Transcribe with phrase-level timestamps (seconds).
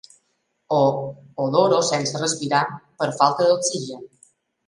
[0.75, 0.79] Ho
[1.43, 2.63] oloro sense respirar,
[3.03, 4.03] per falta d'oxigen.